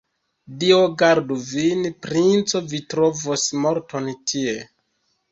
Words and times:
Dio 0.61 0.77
gardu 1.01 1.35
vin, 1.49 1.83
princo, 2.05 2.61
vi 2.71 2.79
trovos 2.93 3.43
morton 3.67 4.09
tie! 4.33 4.57